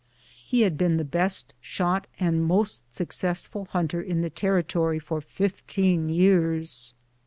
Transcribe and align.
He 0.47 0.61
had 0.61 0.79
been 0.79 0.97
the 0.97 1.03
best 1.03 1.53
shot 1.61 2.07
and 2.19 2.43
most 2.43 2.91
successful 2.91 3.65
hunter 3.65 4.01
in 4.01 4.21
the 4.21 4.31
ter 4.31 4.63
ritory 4.63 4.99
for 4.99 5.21
fifteen 5.21 6.09
years. 6.09 6.95